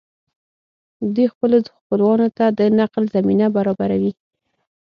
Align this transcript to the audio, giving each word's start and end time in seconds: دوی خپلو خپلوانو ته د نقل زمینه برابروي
دوی 1.13 1.25
خپلو 1.33 1.57
خپلوانو 1.79 2.27
ته 2.37 2.45
د 2.59 2.61
نقل 2.79 3.03
زمینه 3.15 3.45
برابروي 3.55 4.11